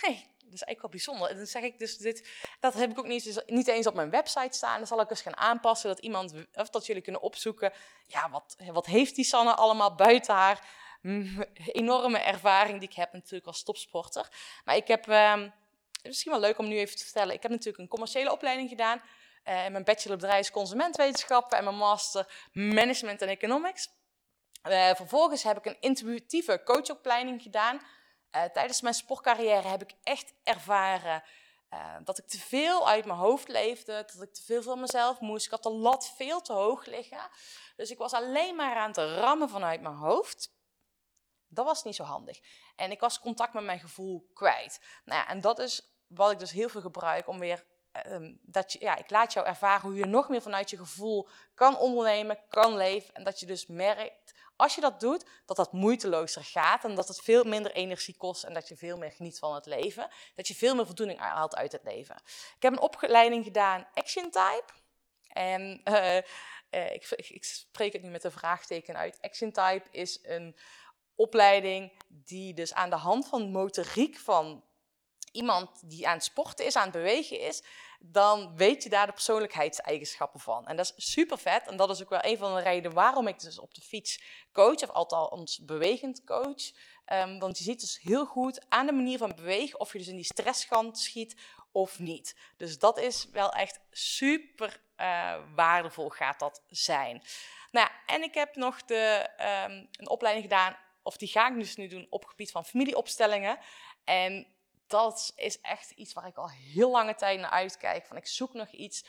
Nee, 0.01 0.15
dat 0.15 0.53
is 0.53 0.63
eigenlijk 0.63 0.82
wel 0.82 0.89
bijzonder. 0.89 1.29
En 1.29 1.38
dan 1.38 1.46
zeg 1.46 1.63
ik 1.63 1.79
dus 1.79 1.98
dit, 1.98 2.29
dat 2.60 2.74
heb 2.74 2.91
ik 2.91 3.00
ook 3.00 3.08
niet, 3.08 3.44
niet 3.48 3.67
eens 3.67 3.88
op 3.88 3.94
mijn 3.94 4.10
website 4.10 4.58
staan. 4.58 4.77
Dan 4.77 4.88
zal 4.88 5.01
ik 5.01 5.10
eens 5.10 5.22
gaan 5.22 5.38
aanpassen, 5.38 5.89
dat 5.89 6.00
iemand, 6.00 6.34
of 6.53 6.70
dat 6.70 6.86
jullie 6.86 7.01
kunnen 7.01 7.22
opzoeken, 7.22 7.74
ja, 8.05 8.29
wat, 8.29 8.55
wat 8.72 8.86
heeft 8.86 9.15
die 9.15 9.25
Sanne 9.25 9.55
allemaal 9.55 9.96
buiten 9.96 10.34
haar 10.34 10.67
mm, 11.01 11.46
enorme 11.53 12.17
ervaring 12.17 12.79
die 12.79 12.89
ik 12.89 12.96
heb 12.96 13.13
natuurlijk 13.13 13.48
als 13.48 13.63
topsporter. 13.63 14.29
Maar 14.63 14.75
ik 14.75 14.88
heb, 14.88 15.08
ehm, 15.08 15.50
misschien 16.03 16.32
wel 16.32 16.41
leuk 16.41 16.58
om 16.58 16.67
nu 16.67 16.77
even 16.77 16.98
te 16.98 17.03
vertellen, 17.03 17.34
ik 17.34 17.41
heb 17.41 17.51
natuurlijk 17.51 17.79
een 17.79 17.88
commerciële 17.88 18.32
opleiding 18.32 18.70
gedaan. 18.70 19.01
Eh, 19.45 19.67
mijn 19.67 19.83
bachelor 19.83 20.17
bedrijfs 20.17 20.51
consumentwetenschappen 20.51 21.57
en 21.57 21.63
mijn 21.63 21.75
master 21.75 22.47
management 22.51 23.21
en 23.21 23.27
economics. 23.27 23.89
Eh, 24.61 24.95
vervolgens 24.95 25.43
heb 25.43 25.57
ik 25.57 25.65
een 25.65 25.77
intuïtieve 25.79 26.61
coachopleiding 26.63 27.41
gedaan. 27.41 27.81
Eh, 28.29 28.43
tijdens 28.43 28.81
mijn 28.81 28.93
sportcarrière 28.93 29.67
heb 29.67 29.81
ik 29.81 29.93
echt 30.03 30.33
ervaren 30.43 31.23
dat 32.03 32.17
ik 32.17 32.27
te 32.27 32.37
veel 32.37 32.87
uit 32.89 33.05
mijn 33.05 33.17
hoofd 33.17 33.47
leefde, 33.47 33.93
dat 33.93 34.21
ik 34.21 34.33
te 34.33 34.43
veel 34.43 34.61
van 34.61 34.79
mezelf 34.79 35.19
moest. 35.19 35.45
Ik 35.45 35.51
had 35.51 35.63
de 35.63 35.71
lat 35.71 36.13
veel 36.15 36.41
te 36.41 36.53
hoog 36.53 36.85
liggen. 36.85 37.29
Dus 37.75 37.91
ik 37.91 37.97
was 37.97 38.13
alleen 38.13 38.55
maar 38.55 38.75
aan 38.75 38.91
te 38.91 39.15
rammen 39.15 39.49
vanuit 39.49 39.81
mijn 39.81 39.95
hoofd. 39.95 40.53
Dat 41.47 41.65
was 41.65 41.83
niet 41.83 41.95
zo 41.95 42.03
handig. 42.03 42.39
En 42.75 42.91
ik 42.91 42.99
was 42.99 43.19
contact 43.19 43.53
met 43.53 43.63
mijn 43.63 43.79
gevoel 43.79 44.29
kwijt. 44.33 44.79
Nou 45.05 45.19
ja, 45.21 45.27
en 45.27 45.41
dat 45.41 45.59
is 45.59 45.97
wat 46.07 46.31
ik 46.31 46.39
dus 46.39 46.51
heel 46.51 46.69
veel 46.69 46.81
gebruik 46.81 47.27
om 47.27 47.39
weer 47.39 47.65
ehm, 48.03 48.33
dat 48.41 48.71
je, 48.71 48.79
ja, 48.81 48.95
ik 48.95 49.09
laat 49.09 49.33
jou 49.33 49.45
ervaren 49.45 49.81
hoe 49.81 49.95
je 49.95 50.05
nog 50.05 50.29
meer 50.29 50.41
vanuit 50.41 50.69
je 50.69 50.77
gevoel 50.77 51.27
kan 51.53 51.77
ondernemen, 51.77 52.39
kan 52.49 52.77
leven. 52.77 53.13
En 53.13 53.23
dat 53.23 53.39
je 53.39 53.45
dus 53.45 53.67
merkt, 53.67 54.33
als 54.55 54.75
je 54.75 54.81
dat 54.81 54.99
doet, 54.99 55.25
dat 55.45 55.57
dat 55.57 55.73
moeitelozer 55.73 56.43
gaat. 56.43 56.83
En 56.83 56.95
dat 56.95 57.07
het 57.07 57.21
veel 57.21 57.43
minder 57.43 57.71
energie 57.71 58.17
kost 58.17 58.43
en 58.43 58.53
dat 58.53 58.67
je 58.67 58.77
veel 58.77 58.97
meer 58.97 59.11
geniet 59.11 59.39
van 59.39 59.55
het 59.55 59.65
leven. 59.65 60.07
Dat 60.35 60.47
je 60.47 60.55
veel 60.55 60.75
meer 60.75 60.85
voldoening 60.85 61.19
haalt 61.19 61.55
uit 61.55 61.71
het 61.71 61.83
leven. 61.83 62.15
Ik 62.55 62.61
heb 62.61 62.71
een 62.71 62.79
opleiding 62.79 63.43
gedaan, 63.43 63.87
Action 63.93 64.23
Type. 64.31 64.65
En 65.27 65.81
eh, 65.83 66.17
eh, 66.69 66.93
ik, 66.93 67.09
ik, 67.09 67.29
ik 67.29 67.43
spreek 67.43 67.93
het 67.93 68.01
nu 68.01 68.09
met 68.09 68.23
een 68.23 68.31
vraagteken 68.31 68.97
uit. 68.97 69.17
Action 69.21 69.51
Type 69.51 69.83
is 69.91 70.19
een 70.23 70.55
opleiding 71.15 71.91
die 72.07 72.53
dus 72.53 72.73
aan 72.73 72.89
de 72.89 72.95
hand 72.95 73.27
van 73.27 73.51
motoriek 73.51 74.17
van 74.17 74.63
iemand 75.36 75.89
die 75.89 76.08
aan 76.08 76.13
het 76.13 76.24
sporten 76.24 76.65
is, 76.65 76.75
aan 76.75 76.84
het 76.84 76.92
bewegen 76.92 77.39
is, 77.39 77.63
dan 78.00 78.56
weet 78.56 78.84
je 78.84 78.89
daar 78.89 79.06
de 79.06 79.12
persoonlijkheidseigenschappen 79.12 80.39
van. 80.39 80.68
En 80.68 80.75
dat 80.75 80.94
is 80.96 81.12
super 81.12 81.38
vet. 81.38 81.68
En 81.68 81.77
dat 81.77 81.89
is 81.89 82.01
ook 82.01 82.10
wel 82.10 82.25
een 82.25 82.38
van 82.38 82.56
de 82.56 82.62
redenen 82.62 82.94
waarom 82.94 83.27
ik 83.27 83.39
dus 83.39 83.60
op 83.60 83.74
de 83.74 83.82
fiets 83.82 84.22
coach, 84.54 84.82
of 84.82 84.89
althans 84.89 85.60
bewegend 85.65 86.24
coach. 86.24 86.72
Ehm, 87.06 87.39
want 87.39 87.58
je 87.58 87.63
ziet 87.63 87.80
dus 87.80 88.00
heel 88.01 88.25
goed 88.25 88.65
aan 88.70 88.86
de 88.86 88.92
manier 88.92 89.18
van 89.18 89.36
bewegen 89.36 89.80
of 89.80 89.92
je 89.92 89.98
dus 89.98 90.08
in 90.08 90.15
die 90.15 90.25
stresskant 90.25 91.00
schiet 91.00 91.36
of 91.72 92.00
niet. 92.00 92.36
Dus 92.58 92.80
dat 92.80 93.00
is 93.00 93.27
wel 93.32 93.51
echt 93.51 93.80
super 93.92 94.84
eh, 94.96 95.36
waardevol 95.56 96.10
gaat 96.10 96.39
dat 96.39 96.62
zijn. 96.68 97.24
Nou 97.72 97.88
ja, 97.88 98.13
en 98.13 98.24
ik 98.24 98.34
heb 98.34 98.56
nog 98.56 98.84
de, 98.84 99.30
ehm, 99.38 99.86
een 99.92 100.10
opleiding 100.10 100.46
gedaan, 100.46 100.77
of 101.04 101.18
die 101.18 101.27
ga 101.27 101.48
ik 101.48 101.56
dus 101.56 101.75
nu 101.75 101.88
doen 101.88 102.08
op 102.10 102.22
het 102.22 102.30
gebied 102.30 102.51
van 102.51 102.65
familieopstellingen. 102.65 103.60
En 104.04 104.48
dat 104.88 105.32
is 105.36 105.62
echt 105.62 105.92
iets 105.92 106.13
waar 106.13 106.27
ik 106.27 106.38
al 106.38 106.50
heel 106.50 106.92
lange 106.92 107.15
tijd 107.15 107.39
naar 107.39 107.50
uitkijk. 107.50 108.06
Van 108.06 108.18
ik 108.18 108.27
zoek 108.27 108.54
nog 108.54 108.70
iets 108.72 109.06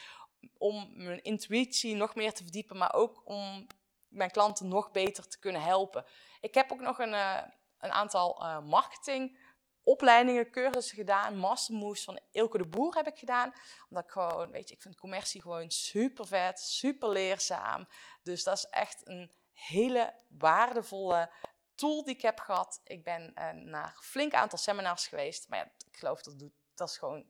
om 0.59 0.92
mijn 0.95 1.23
intuïtie 1.23 1.95
nog 1.95 2.14
meer 2.14 2.33
te 2.33 2.42
verdiepen, 2.42 2.76
maar 2.76 2.95
ook 2.95 3.23
om 3.25 3.66
mijn 4.09 4.30
klanten 4.30 4.68
nog 4.68 4.90
beter 4.90 5.28
te 5.28 5.38
kunnen 5.38 5.62
helpen. 5.62 6.04
Ik 6.40 6.54
heb 6.54 6.73
ook 6.73 6.80
nog 6.80 6.99
een, 6.99 7.14
eh, 7.14 7.42
een 7.78 7.92
aantal 7.92 8.42
eh, 8.42 8.61
marketingopleidingen, 8.61 10.50
cursussen 10.50 10.97
gedaan. 10.97 11.37
Mastermoves 11.37 12.04
van 12.04 12.21
Ilke 12.30 12.59
de 12.59 12.68
Boer 12.68 12.95
heb 12.95 13.06
ik 13.06 13.18
gedaan. 13.18 13.52
Omdat 13.88 14.04
ik 14.04 14.11
gewoon, 14.11 14.50
weet 14.50 14.68
je, 14.68 14.75
ik 14.75 14.83
vind 14.83 14.97
commercie 14.97 15.40
gewoon 15.40 15.71
super 15.71 16.26
vet, 16.26 16.61
super 16.61 17.09
leerzaam. 17.09 17.88
Dus 18.23 18.45
dat 18.45 18.56
is 18.56 18.64
echt 18.64 19.06
een 19.06 19.33
hele 19.52 20.14
waardevolle 20.28 21.30
tool 21.76 22.04
die 22.04 22.14
ik 22.14 22.23
heb 22.23 22.38
gehad. 22.38 22.80
Ik 22.85 23.04
ben 23.04 23.35
eh, 23.35 23.50
naar 23.50 23.95
een 23.97 24.02
flink 24.02 24.35
aantal 24.35 24.59
seminars 24.59 25.06
geweest. 25.06 25.49
Maar 25.49 25.59
ja, 25.59 25.64
ik 25.90 25.97
geloof 25.97 26.23
dat 26.23 26.38
doet, 26.38 26.52
dat 26.75 26.88
is 26.88 26.99
gewoon 26.99 27.26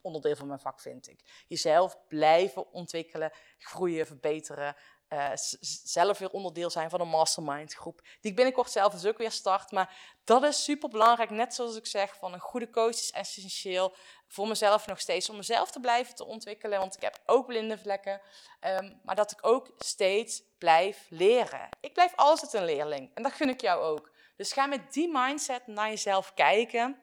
onderdeel 0.00 0.36
van 0.36 0.46
mijn 0.46 0.60
vak, 0.60 0.80
vind 0.80 1.08
ik. 1.08 1.44
Jezelf 1.48 2.06
blijven 2.08 2.72
ontwikkelen, 2.72 3.32
groeien, 3.58 4.06
verbeteren. 4.06 4.76
Eh, 5.08 5.30
zelf 5.84 6.18
weer 6.18 6.30
onderdeel 6.30 6.70
zijn 6.70 6.90
van 6.90 7.00
een 7.00 7.08
mastermind 7.08 7.74
groep. 7.74 8.00
Die 8.20 8.30
ik 8.30 8.36
binnenkort 8.36 8.70
zelf 8.70 8.92
dus 8.92 9.06
ook 9.06 9.18
weer 9.18 9.30
start. 9.30 9.70
Maar 9.70 10.16
dat 10.24 10.42
is 10.42 10.64
super 10.64 10.88
belangrijk. 10.88 11.30
Net 11.30 11.54
zoals 11.54 11.76
ik 11.76 11.86
zeg, 11.86 12.16
van 12.16 12.32
een 12.32 12.40
goede 12.40 12.70
coach 12.70 12.94
is 12.94 13.10
essentieel. 13.10 13.94
Voor 14.26 14.48
mezelf 14.48 14.86
nog 14.86 15.00
steeds. 15.00 15.30
Om 15.30 15.36
mezelf 15.36 15.70
te 15.70 15.80
blijven 15.80 16.14
te 16.14 16.24
ontwikkelen. 16.24 16.78
Want 16.78 16.96
ik 16.96 17.02
heb 17.02 17.20
ook 17.26 17.46
blinde 17.46 17.78
vlekken. 17.78 18.20
Ehm, 18.60 18.92
maar 19.02 19.14
dat 19.14 19.30
ik 19.30 19.46
ook 19.46 19.72
steeds 19.78 20.42
blijf 20.58 21.06
leren. 21.08 21.68
Ik 21.80 21.92
blijf 21.92 22.12
altijd 22.16 22.52
een 22.52 22.64
leerling. 22.64 23.10
En 23.14 23.22
dat 23.22 23.32
gun 23.32 23.48
ik 23.48 23.60
jou 23.60 23.82
ook. 23.82 24.10
Dus 24.36 24.52
ga 24.52 24.66
met 24.66 24.92
die 24.92 25.08
mindset 25.12 25.66
naar 25.66 25.88
jezelf 25.88 26.34
kijken. 26.34 27.02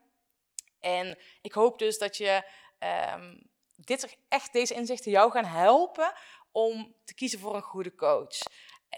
En 0.80 1.18
ik 1.42 1.54
hoop 1.54 1.80
dus 1.80 1.98
dat 1.98 2.18
je 2.18 2.44
ehm, 2.80 3.36
dit, 3.76 4.18
echt 4.30 4.54
deze 4.54 4.74
inzichten 4.74 5.12
jou 5.12 5.32
gaan 5.32 5.46
helpen 5.46 6.14
om 6.56 6.96
te 7.06 7.14
kiezen 7.14 7.40
voor 7.40 7.56
een 7.56 7.62
goede 7.62 7.96
coach. 7.96 8.38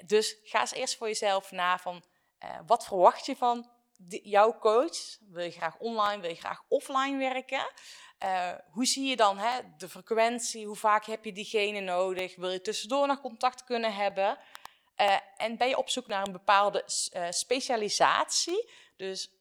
Dus 0.05 0.37
ga 0.43 0.59
eens 0.59 0.73
eerst 0.73 0.97
voor 0.97 1.07
jezelf 1.07 1.51
na 1.51 1.77
van 1.77 2.03
eh, 2.37 2.59
wat 2.65 2.85
verwacht 2.85 3.25
je 3.25 3.35
van 3.35 3.69
jouw 4.07 4.57
coach? 4.57 5.17
Wil 5.19 5.43
je 5.43 5.51
graag 5.51 5.77
online, 5.77 6.21
wil 6.21 6.29
je 6.29 6.35
graag 6.35 6.63
offline 6.67 7.17
werken? 7.17 7.71
Eh, 8.17 8.53
hoe 8.71 8.85
zie 8.85 9.09
je 9.09 9.15
dan 9.15 9.37
hè, 9.37 9.59
de 9.77 9.89
frequentie? 9.89 10.65
Hoe 10.65 10.75
vaak 10.75 11.05
heb 11.05 11.25
je 11.25 11.31
diegene 11.31 11.79
nodig? 11.79 12.35
Wil 12.35 12.51
je 12.51 12.61
tussendoor 12.61 13.07
nog 13.07 13.21
contact 13.21 13.63
kunnen 13.63 13.93
hebben? 13.93 14.37
Eh, 14.95 15.17
en 15.37 15.57
ben 15.57 15.67
je 15.67 15.77
op 15.77 15.89
zoek 15.89 16.07
naar 16.07 16.25
een 16.25 16.31
bepaalde 16.31 16.83
specialisatie? 17.29 18.71
Dus 18.95 19.31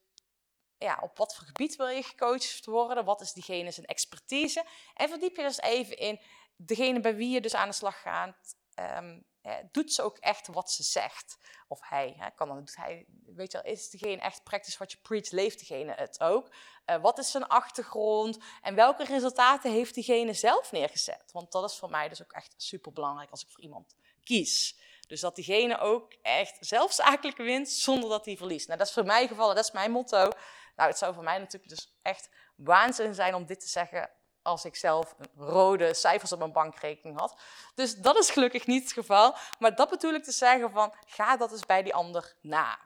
ja, 0.77 0.99
op 1.01 1.17
wat 1.17 1.35
voor 1.35 1.45
gebied 1.45 1.75
wil 1.75 1.87
je 1.87 2.03
gecoacht 2.03 2.65
worden? 2.65 3.05
Wat 3.05 3.21
is 3.21 3.33
diegene 3.33 3.71
zijn 3.71 3.85
expertise? 3.85 4.65
En 4.93 5.09
verdiep 5.09 5.35
je 5.35 5.41
dus 5.43 5.59
even 5.59 5.97
in 5.97 6.19
degene 6.57 6.99
bij 6.99 7.15
wie 7.15 7.29
je 7.29 7.41
dus 7.41 7.55
aan 7.55 7.67
de 7.67 7.75
slag 7.75 8.01
gaat. 8.01 8.55
ehm, 8.73 9.19
eh, 9.41 9.55
doet 9.71 9.93
ze 9.93 10.01
ook 10.01 10.17
echt 10.17 10.47
wat 10.47 10.71
ze 10.71 10.83
zegt? 10.83 11.37
Of 11.67 11.79
hij, 11.89 12.15
hè, 12.17 12.29
kan 12.31 12.47
dan, 12.47 12.57
doet 12.57 12.75
hij, 12.75 13.05
weet 13.25 13.51
je 13.51 13.61
wel, 13.61 13.71
is 13.71 13.89
degene 13.89 14.21
echt 14.21 14.43
praktisch 14.43 14.77
wat 14.77 14.91
je 14.91 14.97
preach? 15.01 15.31
Leeft 15.31 15.57
diegene 15.59 15.93
het 15.93 16.19
ook? 16.19 16.53
Eh, 16.85 17.01
wat 17.01 17.17
is 17.17 17.31
zijn 17.31 17.47
achtergrond? 17.47 18.37
En 18.61 18.75
welke 18.75 19.03
resultaten 19.03 19.71
heeft 19.71 19.93
diegene 19.93 20.33
zelf 20.33 20.71
neergezet? 20.71 21.31
Want 21.31 21.51
dat 21.51 21.69
is 21.69 21.77
voor 21.77 21.89
mij 21.89 22.09
dus 22.09 22.21
ook 22.23 22.31
echt 22.31 22.53
super 22.57 22.93
belangrijk 22.93 23.31
als 23.31 23.41
ik 23.41 23.49
voor 23.49 23.63
iemand 23.63 23.95
kies. 24.23 24.79
Dus 25.07 25.19
dat 25.19 25.35
diegene 25.35 25.77
ook 25.79 26.13
echt 26.21 26.57
zelf 26.59 26.93
zakelijk 26.93 27.37
wint 27.37 27.69
zonder 27.69 28.09
dat 28.09 28.25
hij 28.25 28.37
verliest. 28.37 28.67
Nou, 28.67 28.79
dat 28.79 28.87
is 28.87 28.93
voor 28.93 29.05
mij 29.05 29.27
gevallen, 29.27 29.55
dat 29.55 29.65
is 29.65 29.71
mijn 29.71 29.91
motto. 29.91 30.29
Nou, 30.75 30.89
het 30.89 30.97
zou 30.97 31.13
voor 31.13 31.23
mij 31.23 31.37
natuurlijk 31.37 31.69
dus 31.69 31.97
echt 32.01 32.29
waanzin 32.55 33.13
zijn 33.13 33.35
om 33.35 33.45
dit 33.45 33.59
te 33.59 33.67
zeggen 33.67 34.11
als 34.47 34.65
ik 34.65 34.75
zelf 34.75 35.15
rode 35.37 35.93
cijfers 35.93 36.31
op 36.31 36.39
mijn 36.39 36.51
bankrekening 36.51 37.19
had. 37.19 37.39
Dus 37.75 37.95
dat 37.95 38.17
is 38.17 38.29
gelukkig 38.29 38.65
niet 38.65 38.83
het 38.83 38.93
geval. 38.93 39.35
Maar 39.59 39.75
dat 39.75 39.89
bedoel 39.89 40.13
ik 40.13 40.23
te 40.23 40.31
zeggen 40.31 40.71
van, 40.71 40.93
ga 41.05 41.37
dat 41.37 41.51
eens 41.51 41.65
bij 41.65 41.83
die 41.83 41.93
ander 41.93 42.35
na. 42.41 42.79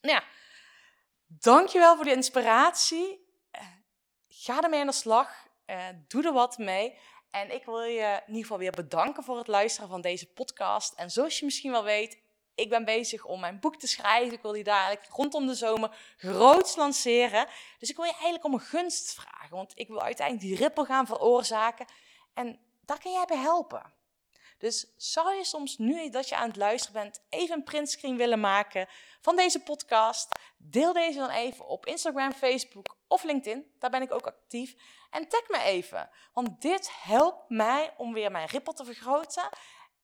Nou 0.00 0.14
ja, 0.14 0.24
dankjewel 1.26 1.96
voor 1.96 2.04
de 2.04 2.14
inspiratie. 2.14 3.26
Eh, 3.50 3.62
Ga 4.28 4.62
ermee 4.62 4.80
aan 4.80 4.86
de 4.86 4.92
slag. 4.92 5.46
Eh, 5.64 5.86
doe 6.08 6.24
er 6.24 6.32
wat 6.32 6.58
mee. 6.58 6.98
En 7.30 7.54
ik 7.54 7.64
wil 7.64 7.82
je 7.82 8.20
in 8.26 8.26
ieder 8.26 8.42
geval 8.42 8.58
weer 8.58 8.70
bedanken 8.70 9.24
voor 9.24 9.38
het 9.38 9.46
luisteren 9.46 9.88
van 9.88 10.00
deze 10.00 10.26
podcast. 10.26 10.92
En 10.92 11.10
zoals 11.10 11.38
je 11.38 11.44
misschien 11.44 11.70
wel 11.70 11.84
weet, 11.84 12.18
ik 12.58 12.68
ben 12.68 12.84
bezig 12.84 13.24
om 13.24 13.40
mijn 13.40 13.60
boek 13.60 13.76
te 13.76 13.86
schrijven. 13.86 14.34
Ik 14.34 14.42
wil 14.42 14.52
die 14.52 14.64
dadelijk 14.64 15.06
rondom 15.10 15.46
de 15.46 15.54
zomer 15.54 15.96
groots 16.16 16.76
lanceren. 16.76 17.46
Dus 17.78 17.90
ik 17.90 17.96
wil 17.96 18.04
je 18.04 18.10
eigenlijk 18.10 18.44
om 18.44 18.52
een 18.52 18.60
gunst 18.60 19.14
vragen. 19.14 19.56
Want 19.56 19.72
ik 19.74 19.88
wil 19.88 20.02
uiteindelijk 20.02 20.46
die 20.48 20.56
rippel 20.56 20.84
gaan 20.84 21.06
veroorzaken. 21.06 21.86
En 22.34 22.60
daar 22.80 23.00
kan 23.00 23.12
jij 23.12 23.24
bij 23.24 23.36
helpen. 23.36 23.92
Dus 24.58 24.86
zou 24.96 25.34
je 25.34 25.44
soms, 25.44 25.76
nu 25.76 26.10
dat 26.10 26.28
je 26.28 26.36
aan 26.36 26.48
het 26.48 26.56
luisteren 26.56 27.02
bent, 27.02 27.20
even 27.28 27.56
een 27.56 27.64
printscreen 27.64 28.16
willen 28.16 28.40
maken 28.40 28.88
van 29.20 29.36
deze 29.36 29.60
podcast? 29.60 30.38
Deel 30.56 30.92
deze 30.92 31.18
dan 31.18 31.30
even 31.30 31.66
op 31.66 31.86
Instagram, 31.86 32.32
Facebook 32.32 32.96
of 33.08 33.22
LinkedIn. 33.22 33.72
Daar 33.78 33.90
ben 33.90 34.02
ik 34.02 34.12
ook 34.12 34.26
actief. 34.26 34.74
En 35.10 35.28
tag 35.28 35.48
me 35.48 35.62
even, 35.62 36.10
want 36.32 36.60
dit 36.60 36.90
helpt 37.02 37.48
mij 37.48 37.94
om 37.96 38.12
weer 38.12 38.30
mijn 38.30 38.48
ripple 38.48 38.74
te 38.74 38.84
vergroten. 38.84 39.48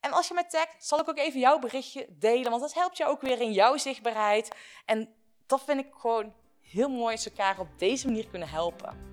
En 0.04 0.12
als 0.12 0.28
je 0.28 0.34
mij 0.34 0.44
tagt, 0.48 0.74
zal 0.78 1.00
ik 1.00 1.08
ook 1.08 1.18
even 1.18 1.40
jouw 1.40 1.58
berichtje 1.58 2.06
delen, 2.10 2.50
want 2.50 2.62
dat 2.62 2.74
helpt 2.74 2.96
jou 2.96 3.10
ook 3.10 3.20
weer 3.20 3.40
in 3.40 3.52
jouw 3.52 3.76
zichtbaarheid. 3.76 4.50
En 4.84 5.08
dat 5.46 5.62
vind 5.64 5.80
ik 5.80 5.86
gewoon 5.92 6.32
heel 6.60 6.88
mooi 6.88 7.14
als 7.14 7.26
elkaar 7.26 7.58
op 7.58 7.68
deze 7.78 8.06
manier 8.06 8.28
kunnen 8.28 8.48
helpen. 8.48 9.12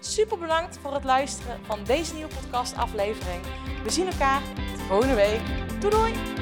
Super 0.00 0.38
bedankt 0.38 0.78
voor 0.78 0.94
het 0.94 1.04
luisteren 1.04 1.64
van 1.64 1.84
deze 1.84 2.14
nieuwe 2.14 2.34
podcast 2.34 2.76
aflevering. 2.76 3.42
We 3.82 3.90
zien 3.90 4.06
elkaar 4.06 4.42
volgende 4.88 5.14
week. 5.14 5.40
Doei 5.80 5.90
doei! 5.90 6.37